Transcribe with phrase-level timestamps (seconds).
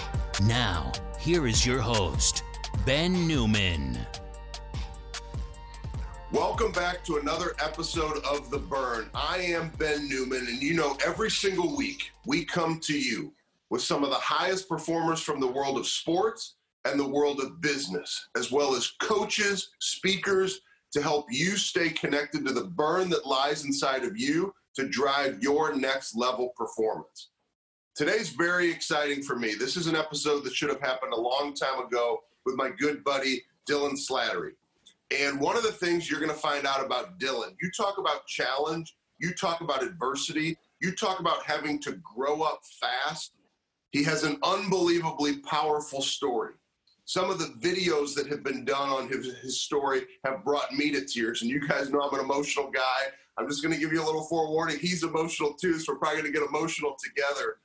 [0.48, 0.92] Now,
[1.24, 2.44] here is your host,
[2.86, 3.98] Ben Newman.
[6.34, 9.10] Welcome back to another episode of The Burn.
[9.16, 13.32] I am Ben Newman, and you know, every single week we come to you
[13.70, 17.62] with some of the highest performers from the world of sports and the world of
[17.62, 20.60] business, as well as coaches, speakers,
[20.92, 25.42] to help you stay connected to the burn that lies inside of you to drive
[25.42, 27.30] your next level performance.
[27.96, 29.54] Today's very exciting for me.
[29.54, 33.04] This is an episode that should have happened a long time ago with my good
[33.04, 34.54] buddy, Dylan Slattery.
[35.16, 38.26] And one of the things you're going to find out about Dylan, you talk about
[38.26, 43.34] challenge, you talk about adversity, you talk about having to grow up fast.
[43.92, 46.54] He has an unbelievably powerful story.
[47.06, 50.90] Some of the videos that have been done on his, his story have brought me
[50.94, 51.44] to tears.
[51.44, 53.12] And you guys know I'm an emotional guy.
[53.38, 54.80] I'm just going to give you a little forewarning.
[54.80, 57.58] He's emotional too, so we're probably going to get emotional together.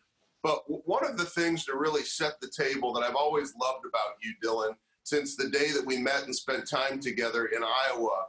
[0.42, 4.16] But one of the things to really set the table that I've always loved about
[4.22, 8.26] you, Dylan, since the day that we met and spent time together in Iowa,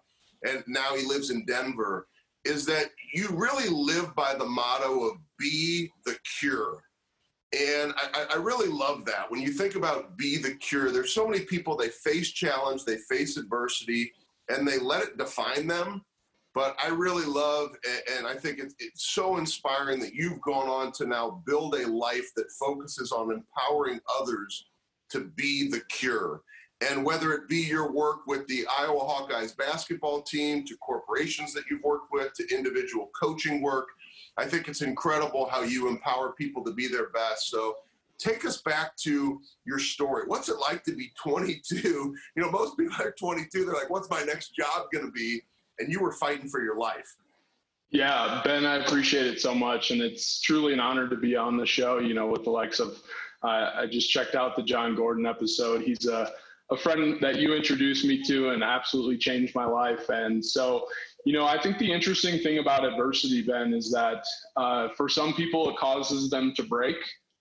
[0.47, 2.07] and now he lives in Denver,
[2.45, 6.81] is that you really live by the motto of be the cure.
[7.53, 9.29] And I, I, really love that.
[9.29, 12.97] When you think about be the cure, there's so many people, they face challenge, they
[13.09, 14.11] face adversity,
[14.49, 16.03] and they let it define them.
[16.55, 17.75] But I really love,
[18.17, 21.87] and I think it's, it's so inspiring that you've gone on to now build a
[21.87, 24.65] life that focuses on empowering others
[25.09, 26.41] to be the cure.
[26.81, 31.65] And whether it be your work with the Iowa Hawkeyes basketball team, to corporations that
[31.69, 33.89] you've worked with, to individual coaching work,
[34.37, 37.49] I think it's incredible how you empower people to be their best.
[37.49, 37.75] So
[38.17, 40.23] take us back to your story.
[40.27, 41.75] What's it like to be 22?
[41.75, 45.41] You know, most people are 22, they're like, what's my next job going to be?
[45.79, 47.15] And you were fighting for your life.
[47.91, 51.57] Yeah, Ben, I appreciate it so much, and it's truly an honor to be on
[51.57, 51.97] the show.
[51.97, 52.99] You know, with the likes of,
[53.43, 55.81] uh, I just checked out the Jon Gordon episode.
[55.81, 56.31] He's a
[56.71, 60.07] a friend that you introduced me to, and absolutely changed my life.
[60.09, 60.87] And so,
[61.25, 64.23] you know, I think the interesting thing about adversity, Ben, is that
[64.55, 66.97] uh, for some people it causes them to break,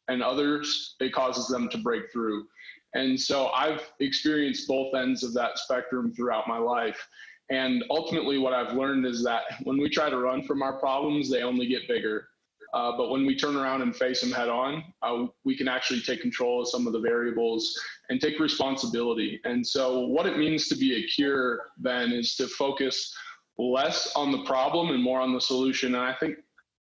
[0.09, 2.47] and others it causes them to break through.
[2.95, 7.07] And so I've experienced both ends of that spectrum throughout my life.
[7.51, 11.31] And ultimately, what I've learned is that when we try to run from our problems,
[11.31, 12.29] they only get bigger.
[12.75, 16.01] Uh, but when we turn around and face them head on, uh, we can actually
[16.01, 17.75] take control of some of the variables
[18.11, 19.41] and take responsibility.
[19.45, 23.15] And so, what it means to be a cure then is to focus
[23.57, 25.95] less on the problem and more on the solution.
[25.95, 26.37] And I think,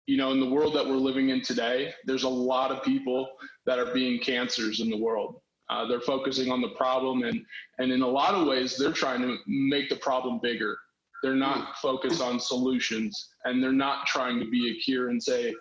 [0.06, 3.28] you know, in the world that we're living in today, there's a lot of people
[3.66, 5.40] that are being cancers in the world.
[5.70, 7.44] Uh, they're focusing on the problem, and
[7.78, 10.78] and in a lot of ways, they're trying to make the problem bigger.
[11.22, 15.54] They're not focused on solutions, and they're not trying to be a cure and say,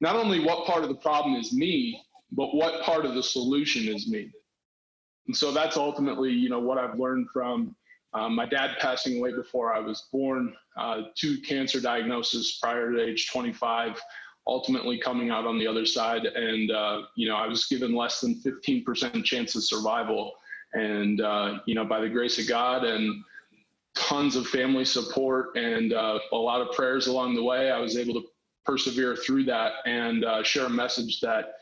[0.00, 2.00] not only what part of the problem is me,
[2.32, 4.30] but what part of the solution is me.
[5.26, 7.74] And so that's ultimately, you know, what I've learned from
[8.14, 13.02] um, my dad passing away before I was born, uh, two cancer diagnoses prior to
[13.02, 14.00] age 25
[14.46, 16.24] ultimately coming out on the other side.
[16.24, 20.32] And, uh, you know, I was given less than 15% chance of survival.
[20.72, 23.24] And, uh, you know, by the grace of God and
[23.96, 27.96] tons of family support and uh, a lot of prayers along the way, I was
[27.96, 28.28] able to
[28.64, 31.54] persevere through that and uh, share a message that,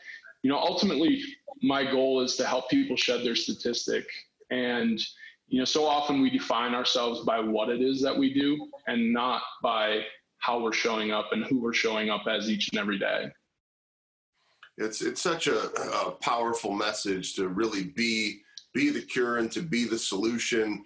[0.43, 1.23] you know, ultimately
[1.61, 4.05] my goal is to help people shed their statistic.
[4.51, 4.99] And,
[5.47, 9.13] you know, so often we define ourselves by what it is that we do and
[9.13, 10.01] not by
[10.39, 13.29] how we're showing up and who we're showing up as each and every day.
[14.77, 15.69] It's it's such a,
[16.07, 18.41] a powerful message to really be
[18.73, 20.83] be the cure and to be the solution.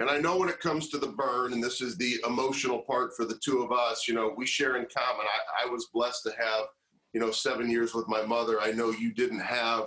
[0.00, 3.16] And I know when it comes to the burn, and this is the emotional part
[3.16, 5.26] for the two of us, you know, we share in common.
[5.26, 6.66] I, I was blessed to have,
[7.12, 8.60] you know, seven years with my mother.
[8.60, 9.86] I know you didn't have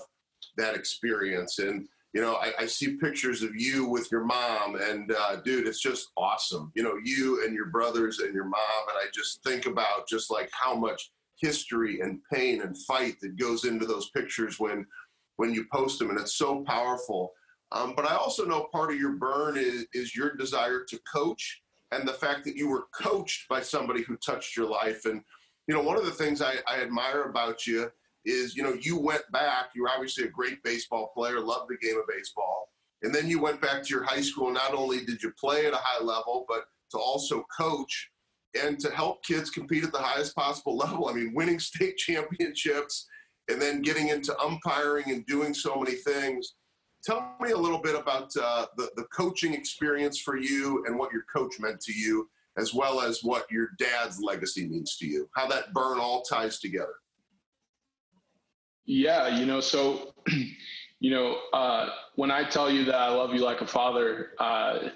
[0.58, 1.60] that experience.
[1.60, 5.66] And you know, I, I, see pictures of you with your mom, and uh, dude,
[5.66, 6.72] it's just awesome.
[6.76, 10.30] You know, you and your brothers and your mom, and I just think about just
[10.30, 14.86] like how much history and pain and fight that goes into those pictures when
[15.38, 17.32] when you post them, and it's so powerful.
[17.72, 21.62] Um, but I also know part of your burn is is your desire to coach,
[21.94, 25.06] and the fact that you were coached by somebody who touched your life.
[25.06, 25.22] And
[25.68, 27.90] you know, one of the things I, I admire about you
[28.26, 31.78] is, you know, you went back, you were obviously a great baseball player, loved the
[31.86, 32.70] game of baseball.
[33.04, 34.52] And then you went back to your high school.
[34.52, 38.10] Not only did you play at a high level, but to also coach
[38.62, 41.08] and to help kids compete at the highest possible level.
[41.08, 43.08] I mean, winning state championships
[43.50, 46.56] and then getting into umpiring and doing so many things.
[47.04, 51.12] Tell me a little bit about uh, the, the coaching experience for you and what
[51.12, 55.28] your coach meant to you, as well as what your dad's legacy means to you,
[55.36, 56.94] how that burn all ties together.
[58.94, 60.14] Yeah, you know, so,
[61.00, 64.90] you know, uh, when I tell you that I love you like a father, uh,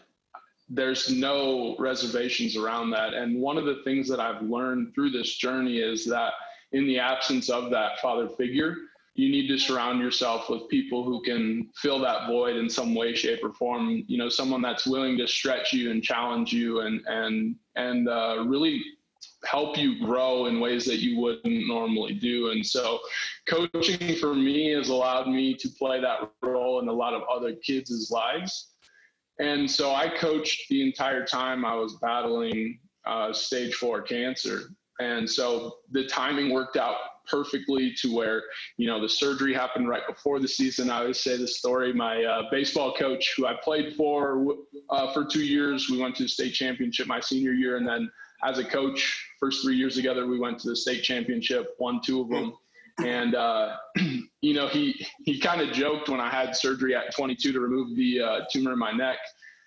[0.67, 3.13] there's no reservations around that.
[3.13, 6.33] And one of the things that I've learned through this journey is that
[6.73, 8.75] in the absence of that father figure,
[9.13, 13.15] you need to surround yourself with people who can fill that void in some way,
[13.15, 14.03] shape, or form.
[14.07, 18.43] You know, someone that's willing to stretch you and challenge you, and and and uh,
[18.45, 18.83] really
[19.45, 22.49] help you grow in ways that you wouldn't normally do.
[22.49, 22.99] And so,
[23.47, 27.53] coaching for me has allowed me to play that role in a lot of other
[27.53, 28.71] kids' lives.
[29.39, 34.69] And so, I coached the entire time I was battling uh, stage four cancer.
[34.99, 36.95] And so the timing worked out
[37.27, 38.43] perfectly to where,
[38.77, 40.89] you know, the surgery happened right before the season.
[40.89, 41.91] I always say this story.
[41.91, 44.45] My uh, baseball coach, who I played for
[44.89, 47.77] uh, for two years, we went to the state championship my senior year.
[47.77, 48.09] And then
[48.43, 52.21] as a coach, first three years together, we went to the state championship, won two
[52.21, 52.53] of them.
[53.03, 53.75] And, uh,
[54.41, 57.95] you know, he, he kind of joked when I had surgery at 22 to remove
[57.95, 59.17] the uh, tumor in my neck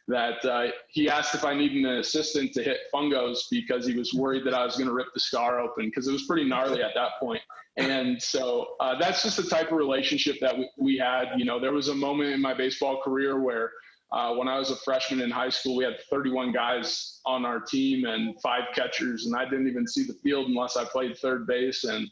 [0.08, 4.14] that uh, he asked if I needed an assistant to hit fungos because he was
[4.14, 6.82] worried that I was going to rip the scar open because it was pretty gnarly
[6.82, 7.42] at that point.
[7.76, 11.28] And so uh, that's just the type of relationship that we, we, had.
[11.36, 13.70] You know, there was a moment in my baseball career where
[14.10, 17.60] uh, when I was a freshman in high school, we had 31 guys on our
[17.60, 21.46] team and five catchers, and I didn't even see the field unless I played third
[21.46, 21.84] base.
[21.84, 22.08] And,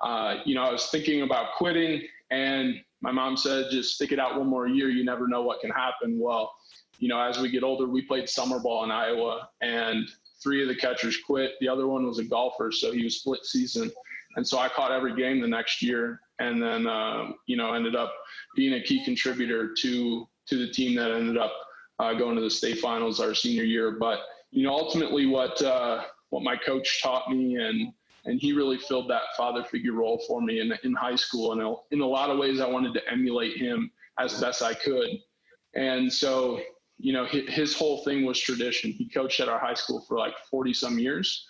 [0.00, 4.20] uh, you know, I was thinking about quitting, and my mom said, just stick it
[4.20, 4.90] out one more year.
[4.90, 6.20] You never know what can happen.
[6.20, 6.54] Well,
[6.98, 10.08] you know, as we get older, we played summer ball in Iowa, and
[10.42, 11.52] three of the catchers quit.
[11.60, 13.90] The other one was a golfer, so he was split season.
[14.36, 17.96] And so I caught every game the next year, and then uh, you know ended
[17.96, 18.14] up
[18.54, 21.52] being a key contributor to to the team that ended up
[21.98, 23.92] uh, going to the state finals our senior year.
[23.92, 24.20] But
[24.50, 27.92] you know, ultimately, what uh, what my coach taught me, and
[28.26, 31.52] and he really filled that father figure role for me in in high school.
[31.52, 35.08] And in a lot of ways, I wanted to emulate him as best I could.
[35.74, 36.60] And so
[36.98, 38.92] you know, his his whole thing was tradition.
[38.92, 41.46] He coached at our high school for like 40 some years.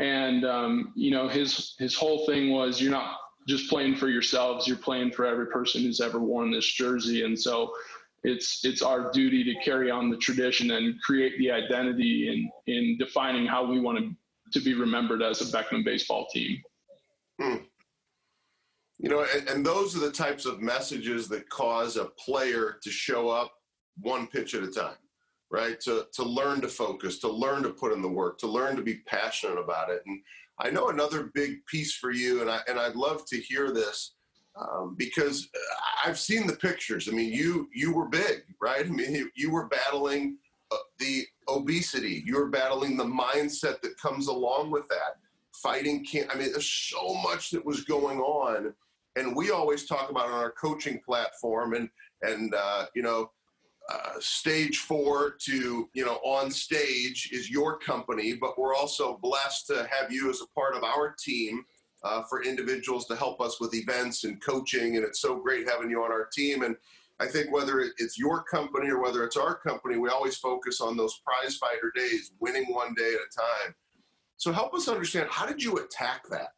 [0.00, 4.66] And, um, you know, his, his whole thing was you're not just playing for yourselves,
[4.66, 7.22] you're playing for every person who's ever worn this jersey.
[7.24, 7.72] And so
[8.22, 12.98] it's, it's our duty to carry on the tradition and create the identity in, in
[12.98, 14.14] defining how we want to,
[14.52, 16.60] to be remembered as a Beckman baseball team.
[17.40, 17.56] Hmm.
[18.98, 22.90] You know, and, and those are the types of messages that cause a player to
[22.90, 23.52] show up
[23.98, 24.96] one pitch at a time,
[25.50, 25.80] right?
[25.80, 28.82] To, to learn to focus, to learn to put in the work, to learn to
[28.82, 30.02] be passionate about it.
[30.06, 30.20] And
[30.58, 34.16] I know another big piece for you, and, I, and I'd love to hear this
[34.60, 35.48] um, because
[36.04, 37.08] I've seen the pictures.
[37.08, 38.84] I mean, you, you were big, right?
[38.84, 40.36] I mean, you, were battling
[40.70, 45.16] uh, the obesity, you were battling the mindset that comes along with that.
[45.52, 48.74] Fighting can't, I mean, there's so much that was going on.
[49.16, 51.88] And we always talk about on our coaching platform and,
[52.22, 53.30] and, uh, you know,
[53.90, 59.66] uh, stage four to you know on stage is your company but we're also blessed
[59.66, 61.64] to have you as a part of our team
[62.02, 65.90] uh, for individuals to help us with events and coaching and it's so great having
[65.90, 66.62] you on our team.
[66.62, 66.76] And
[67.20, 70.96] i think whether it's your company or whether it's our company we always focus on
[70.96, 73.74] those prize fighter days winning one day at a time.
[74.38, 76.52] So help us understand how did you attack that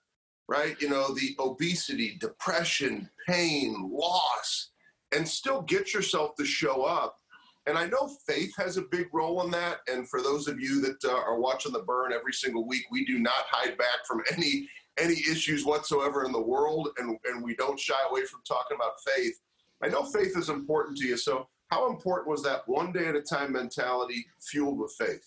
[0.48, 0.80] right?
[0.80, 4.70] You know the obesity depression pain loss
[5.14, 7.16] and still get yourself to show up.
[7.66, 9.78] And I know faith has a big role in that.
[9.86, 13.04] And for those of you that uh, are watching the burn every single week, we
[13.04, 14.68] do not hide back from any
[14.98, 18.92] any issues whatsoever in the world, and, and we don't shy away from talking about
[19.14, 19.38] faith.
[19.82, 21.16] I know faith is important to you.
[21.16, 25.26] So, how important was that one day at a time mentality fueled with faith?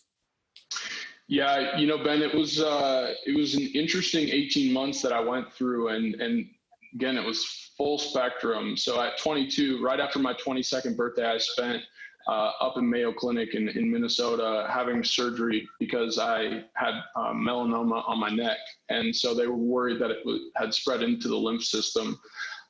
[1.27, 5.19] Yeah, you know, Ben, it was uh, it was an interesting 18 months that I
[5.19, 6.45] went through, and and
[6.93, 8.77] again, it was full spectrum.
[8.77, 11.83] So at 22, right after my 22nd birthday, I spent
[12.27, 18.07] uh, up in Mayo Clinic in, in Minnesota having surgery because I had uh, melanoma
[18.07, 18.57] on my neck.
[18.89, 22.19] And so they were worried that it w- had spread into the lymph system.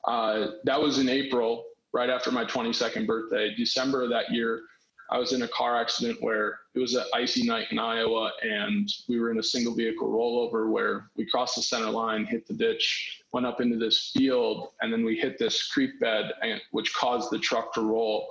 [0.05, 3.55] Uh, that was in April, right after my 22nd birthday.
[3.55, 4.61] December of that year,
[5.09, 8.89] I was in a car accident where it was an icy night in Iowa, and
[9.07, 12.53] we were in a single vehicle rollover where we crossed the center line, hit the
[12.53, 16.93] ditch, went up into this field, and then we hit this creek bed, and, which
[16.95, 18.27] caused the truck to roll.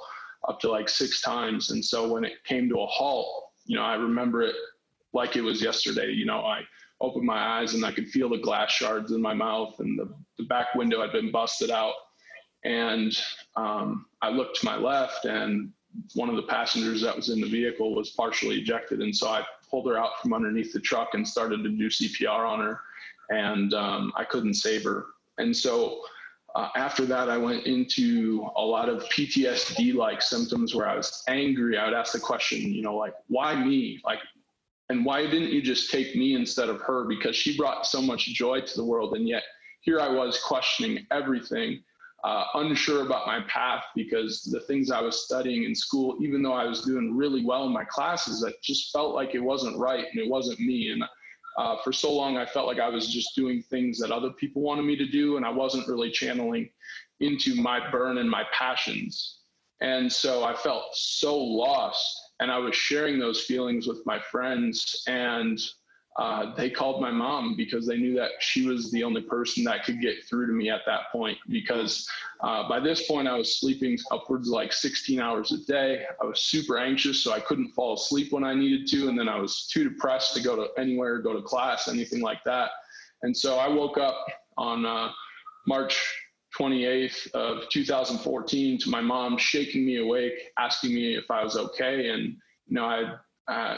[0.49, 1.71] Up to like six times.
[1.71, 4.55] And so when it came to a halt, you know, I remember it
[5.13, 6.11] like it was yesterday.
[6.11, 6.63] You know, I
[7.01, 10.13] opened my eyes and I could feel the glass shards in my mouth and the,
[10.39, 11.95] the back window had been busted out.
[12.65, 13.17] And
[13.57, 15.73] um, I looked to my left and
[16.15, 19.01] one of the passengers that was in the vehicle was partially ejected.
[19.01, 22.49] And so I pulled her out from underneath the truck and started to do CPR
[22.49, 22.81] on her.
[23.31, 25.07] And um, I couldn't save her.
[25.39, 26.01] And so
[26.55, 31.25] uh, after that, I went into a lot of PTSD like symptoms where I was
[31.27, 31.77] angry.
[31.77, 34.01] I would ask the question, you know, like, why me?
[34.05, 34.21] Like,
[34.89, 37.05] and why didn't you just take me instead of her?
[37.05, 39.17] Because she brought so much joy to the world.
[39.17, 39.43] And yet
[39.81, 41.83] here I was questioning everything
[42.23, 46.53] uh, unsure about my path because the things I was studying in school, even though
[46.53, 50.07] I was doing really well in my classes, I just felt like it wasn't right
[50.11, 50.91] and it wasn't me.
[50.91, 51.03] And
[51.57, 54.63] uh, for so long, I felt like I was just doing things that other people
[54.63, 56.69] wanted me to do, and I wasn't really channeling
[57.21, 59.39] into my burn and my passions.
[59.81, 65.03] And so I felt so lost, and I was sharing those feelings with my friends
[65.07, 65.61] and
[66.17, 69.85] uh, they called my mom because they knew that she was the only person that
[69.85, 71.37] could get through to me at that point.
[71.49, 72.09] Because
[72.41, 76.05] uh, by this point, I was sleeping upwards like 16 hours a day.
[76.23, 79.09] I was super anxious, so I couldn't fall asleep when I needed to.
[79.09, 82.45] And then I was too depressed to go to anywhere, go to class, anything like
[82.45, 82.71] that.
[83.23, 84.25] And so I woke up
[84.57, 85.11] on uh,
[85.67, 86.01] March
[86.57, 92.11] 28th of 2014 to my mom shaking me awake, asking me if I was okay.
[92.11, 93.77] And, you know, I, uh,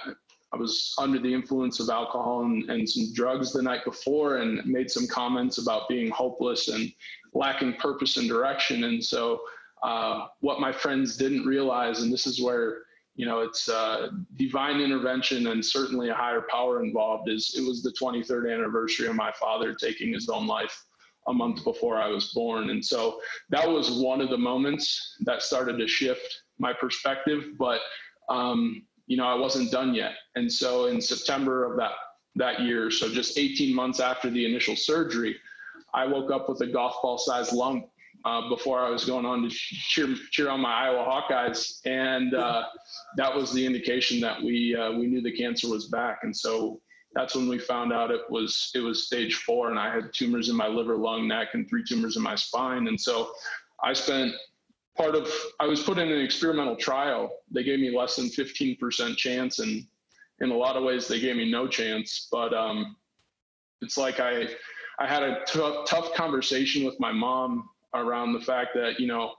[0.52, 4.64] I was under the influence of alcohol and, and some drugs the night before and
[4.64, 6.92] made some comments about being hopeless and
[7.34, 8.84] lacking purpose and direction.
[8.84, 9.40] And so,
[9.82, 12.82] uh, what my friends didn't realize, and this is where
[13.16, 17.82] you know it's uh, divine intervention and certainly a higher power involved, is it was
[17.82, 20.84] the 23rd anniversary of my father taking his own life
[21.28, 22.70] a month before I was born.
[22.70, 27.44] And so that was one of the moments that started to shift my perspective.
[27.58, 27.80] But
[28.28, 30.12] um, you know, I wasn't done yet.
[30.34, 31.92] And so in September of that
[32.36, 35.36] that year, so just 18 months after the initial surgery,
[35.94, 37.86] I woke up with a golf ball sized lump
[38.24, 42.64] uh, before I was going on to cheer cheer on my Iowa Hawkeyes, and uh,
[43.16, 46.20] that was the indication that we uh, we knew the cancer was back.
[46.22, 46.80] And so
[47.14, 50.48] that's when we found out it was it was stage four, and I had tumors
[50.48, 52.88] in my liver, lung, neck, and three tumors in my spine.
[52.88, 53.30] And so
[53.82, 54.34] I spent
[54.96, 57.30] part of I was put in an experimental trial.
[57.50, 59.86] They gave me less than 15% chance, and
[60.40, 62.28] in a lot of ways, they gave me no chance.
[62.30, 62.96] But um,
[63.82, 64.48] it's like I
[64.98, 69.34] I had a t- tough conversation with my mom around the fact that you know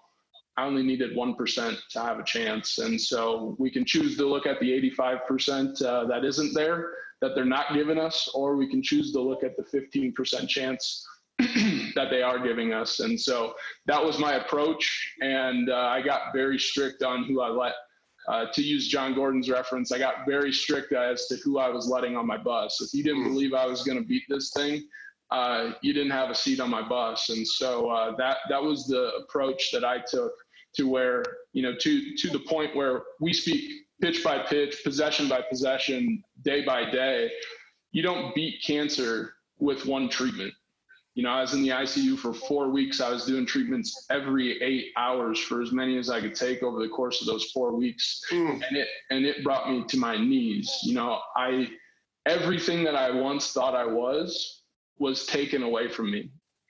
[0.58, 4.26] I only needed one percent to have a chance, and so we can choose to
[4.28, 8.70] look at the 85% uh, that isn't there that they're not giving us, or we
[8.70, 11.08] can choose to look at the 15% chance
[11.96, 13.00] that they are giving us.
[13.00, 13.54] And so
[13.86, 15.14] that was my approach.
[15.22, 17.74] And uh, I got very strict on who I let.
[18.28, 21.88] Uh, to use Jon Gordon's reference, I got very strict as to who I was
[21.88, 22.82] letting on my bus.
[22.82, 23.30] If you didn't hmm.
[23.30, 24.84] believe I was going to beat this thing,
[25.32, 27.30] uh, you didn't have a seat on my bus.
[27.30, 30.34] And so uh, that that was the approach that I took
[30.76, 35.30] to where you know to to the point where we speak pitch by pitch, possession
[35.30, 37.32] by possession, day by day.
[37.92, 40.54] You don't beat cancer with one treatment
[41.18, 43.02] you know, I was in the ICU for four weeks.
[43.02, 46.80] I was doing treatments every eight hours for as many as I could take over
[46.80, 48.22] the course of those four weeks.
[48.32, 48.62] Mm.
[48.68, 50.72] And it and it brought me to my knees.
[50.84, 51.70] You know, I
[52.28, 54.62] everything that I once thought I was
[55.00, 56.30] was taken away from me.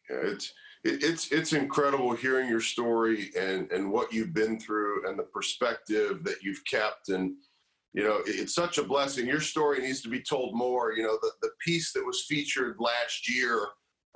[0.10, 0.54] Yeah, it's
[0.86, 6.24] it's it's incredible hearing your story and and what you've been through and the perspective
[6.24, 7.36] that you've kept and
[7.94, 11.18] you know it's such a blessing your story needs to be told more you know
[11.22, 13.68] the, the piece that was featured last year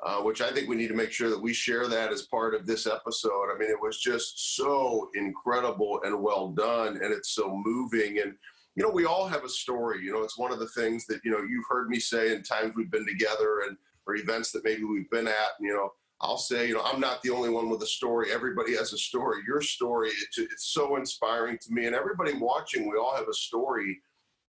[0.04, 2.56] uh, which I think we need to make sure that we share that as part
[2.56, 3.52] of this episode.
[3.54, 8.20] I mean, it was just so incredible and well done, and it's so moving.
[8.20, 8.36] And,
[8.76, 10.04] you know, we all have a story.
[10.04, 12.42] You know, it's one of the things that, you know, you've heard me say in
[12.42, 13.78] times we've been together and
[14.08, 15.52] or events that maybe we've been at.
[15.60, 15.92] And, you know,
[16.22, 18.32] I'll say, you know, I'm not the only one with a story.
[18.32, 19.42] Everybody has a story.
[19.48, 21.86] Your story, it's, it's so inspiring to me.
[21.88, 24.00] And everybody watching, we all have a story.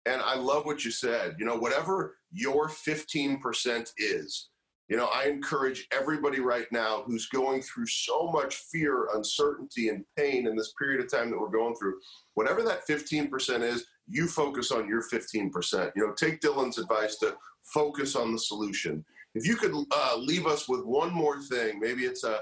[0.05, 1.35] And I love what you said.
[1.39, 4.49] You know, whatever your 15% is,
[4.89, 10.03] you know, I encourage everybody right now who's going through so much fear, uncertainty, and
[10.17, 11.99] pain in this period of time that we're going through,
[12.33, 15.91] whatever that 15% is, you focus on your 15%.
[15.95, 19.05] You know, take Dylan's advice to focus on the solution.
[19.35, 22.41] If you could uh, leave us with one more thing, maybe it's a,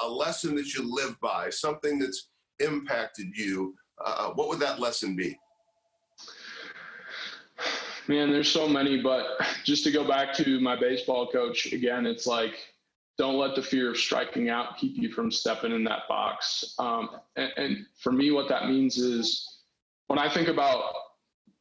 [0.00, 2.28] a, lesson that you live by, something that's
[2.60, 5.38] impacted you, uh, what would that lesson be?
[8.10, 9.24] Man, there's so many, but
[9.64, 12.58] just to go back to my baseball coach again, it's like
[13.18, 16.74] don't let the fear of striking out keep you from stepping in that box.
[16.80, 19.60] Um, and, and for me, what that means is
[20.08, 20.92] when I think about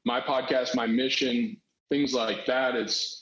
[0.05, 1.55] my podcast, my mission,
[1.91, 3.18] things like that, it's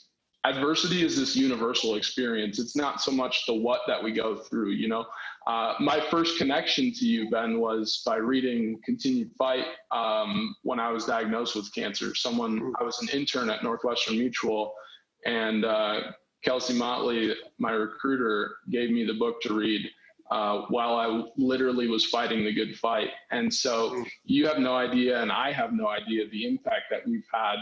[0.48, 2.58] adversity is this universal experience.
[2.58, 5.06] It's not so much the what that we go through, you know.
[5.46, 10.90] Uh, my first connection to you, Ben, was by reading Continued Fight um, when I
[10.90, 12.14] was diagnosed with cancer.
[12.14, 14.74] Someone, I was an intern at Northwestern Mutual,
[15.24, 16.00] and uh,
[16.44, 19.88] Kelsey Motley, my recruiter, gave me the book to read
[20.30, 23.08] uh, while I literally was fighting the good fight.
[23.30, 24.06] And so mm.
[24.24, 27.56] you have no idea, and I have no idea the impact that we've had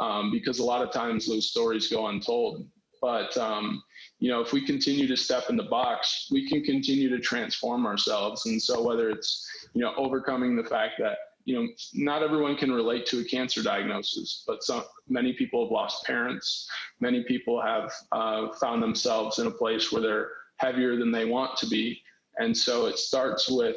[0.00, 2.66] um, because a lot of times those stories go untold.
[3.00, 3.82] But um,
[4.18, 7.86] you know, if we continue to step in the box, we can continue to transform
[7.86, 8.46] ourselves.
[8.46, 12.72] And so whether it's you know overcoming the fact that you know not everyone can
[12.72, 16.68] relate to a cancer diagnosis, but some many people have lost parents.
[16.98, 21.56] Many people have uh, found themselves in a place where they're heavier than they want
[21.56, 22.02] to be
[22.40, 23.76] and so it starts with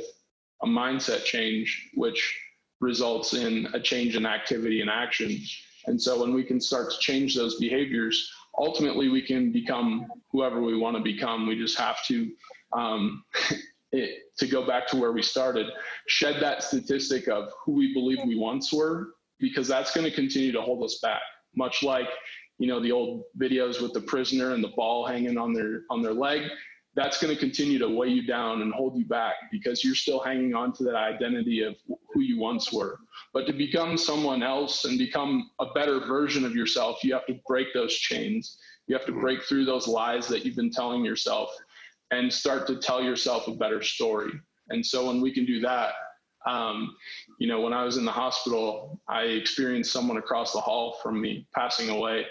[0.64, 2.40] a mindset change, which
[2.80, 5.38] results in a change in activity and action.
[5.88, 10.62] And so when we can start to change those behaviors, ultimately we can become whoever
[10.62, 11.48] we want to become.
[11.48, 12.32] We just have to,
[12.74, 13.24] um,
[13.92, 15.68] it, to go back to where we started,
[16.08, 20.52] shed that statistic of who we believe we once were, because that's going to continue
[20.52, 21.22] to hold us back.
[21.56, 22.08] Much like,
[22.58, 26.02] you know, the old videos with the prisoner and the ball hanging on their on
[26.02, 26.50] their leg
[26.96, 30.20] that's going to continue to weigh you down and hold you back because you're still
[30.20, 31.76] hanging on to that identity of
[32.14, 33.00] who you once were.
[33.34, 37.40] But to become someone else and become a better version of yourself, you have to
[37.48, 38.60] break those chains.
[38.88, 41.50] You have to break through those lies that you've been telling yourself
[42.12, 44.32] and start to tell yourself a better story.
[44.70, 45.94] And so when we can do that,
[46.46, 46.96] um,
[47.40, 51.20] you know, when I was in the hospital, I experienced someone across the hall from
[51.20, 52.26] me passing away.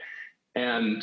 [0.54, 1.02] And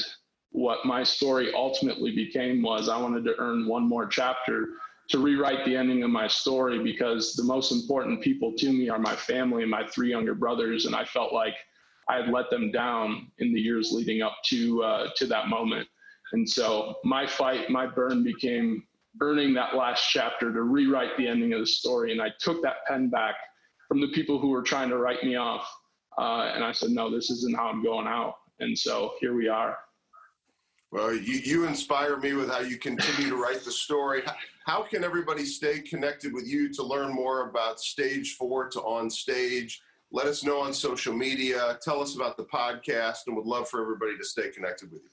[0.52, 4.70] what my story ultimately became was I wanted to earn one more chapter
[5.10, 9.00] to rewrite the ending of my story because the most important people to me are
[9.00, 11.56] my family and my three younger brothers, and I felt like
[12.08, 15.88] I had let them down in the years leading up to uh, to that moment.
[16.32, 18.84] And so my fight, my burn became
[19.22, 22.12] earning that last chapter to rewrite the ending of the story.
[22.12, 23.36] And I took that pen back
[23.88, 25.68] from the people who were trying to write me off,
[26.20, 28.36] uh, and I said, no, this isn't how I'm going out.
[28.60, 29.78] And so here we are.
[30.92, 34.24] Well, you, you inspire me with how you continue to write the story.
[34.66, 39.10] How can everybody stay connected with you to learn more about Stage Four to On
[39.10, 39.82] Stage?
[40.12, 41.78] Let us know on social media.
[41.84, 45.10] Tell us about the podcast, and would love for everybody to stay connected with you.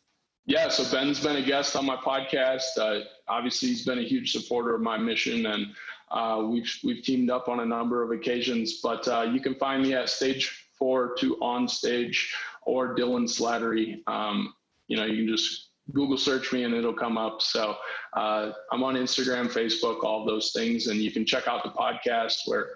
[0.46, 2.78] Yeah, so Ben's been a guest on my podcast.
[2.78, 5.66] Uh, obviously, he's been a huge supporter of my mission, and
[6.10, 8.80] uh, we've we've teamed up on a number of occasions.
[8.82, 14.00] But uh, you can find me at Stage Four to On Stage or Dylan Slattery.
[14.06, 14.54] Um,
[14.88, 17.42] you know, you can just Google search me and it'll come up.
[17.42, 17.76] So
[18.16, 22.38] uh, I'm on Instagram, Facebook, all those things, and you can check out the podcast
[22.46, 22.70] where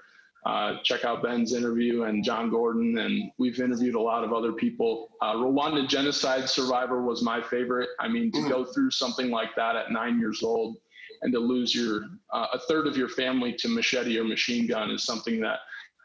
[0.47, 4.53] uh, check out Ben's interview and Jon Gordon, and we've interviewed a lot of other
[4.53, 5.11] people.
[5.21, 7.91] Uh, Rwanda genocide survivor was my favorite.
[7.99, 10.77] I mean, to go through something like that at nine years old
[11.23, 14.91] and to lose your uh, a third of your family to machete or machine gun
[14.91, 15.59] is something that,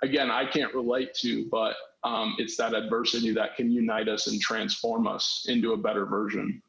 [0.04, 4.40] again, I can't relate to, but um, it's that adversity that can unite us and
[4.40, 6.62] transform us into a better version.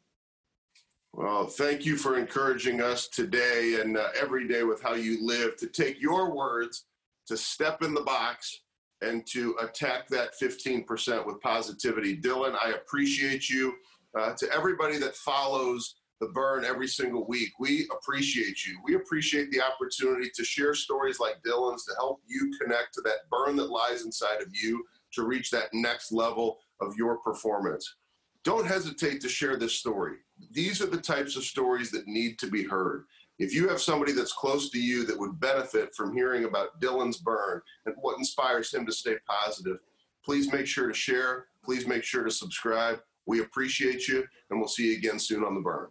[1.12, 5.56] Well, thank you for encouraging us today and uh, every day with how you live
[5.58, 6.86] to take your words,
[7.26, 8.62] to step in the box,
[9.02, 12.16] and to attack that 15% with positivity.
[12.16, 13.74] Dylan, I appreciate you.
[14.18, 18.78] Uh, to everybody that follows the burn every single week, we appreciate you.
[18.82, 23.28] We appreciate the opportunity to share stories like Dylan's to help you connect to that
[23.30, 24.82] burn that lies inside of you
[25.16, 27.96] to reach that next level of your performance.
[28.44, 30.18] Don't hesitate to share this story
[30.50, 33.04] these are the types of stories that need to be heard.
[33.38, 37.18] If you have somebody that's close to you that would benefit from hearing about Dylan's
[37.18, 39.76] burn and what inspires him to stay positive,
[40.24, 41.46] please make sure to share.
[41.62, 43.00] Please make sure to subscribe.
[43.26, 45.88] We appreciate you, and we'll see you again soon on The Burn.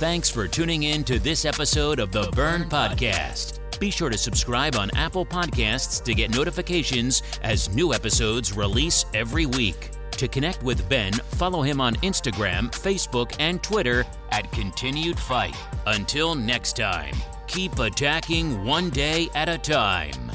[0.00, 3.59] Thanks for tuning in to this episode of The Burn Podcast.
[3.80, 9.46] Be sure to subscribe on Apple Podcasts to get notifications as new episodes release every
[9.46, 9.90] week.
[10.12, 15.56] To connect with Ben, follow him on Instagram, Facebook, and Twitter at Continued Fight.
[15.86, 17.14] Until next time,
[17.46, 20.30] keep attacking one day at a time.